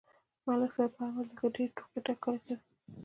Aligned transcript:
ملک 0.45 0.71
صاحب 0.75 0.91
په 0.95 1.01
هر 1.05 1.11
مجلس 1.15 1.31
کې 1.37 1.47
ډېرې 1.55 1.73
ټوقې 1.77 1.99
ټکالې 2.05 2.39
کوي. 2.49 2.55